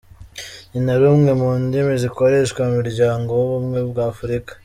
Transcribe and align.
"Ni 0.71 0.79
na 0.85 0.93
rumwe 1.01 1.31
mu 1.41 1.49
ndimi 1.63 1.93
zikoreshwa 2.03 2.61
mu 2.65 2.73
muryango 2.79 3.29
w'Ubumwe 3.39 3.79
bw'Afurika. 3.89 4.51